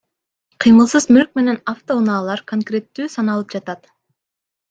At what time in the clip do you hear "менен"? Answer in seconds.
1.39-1.59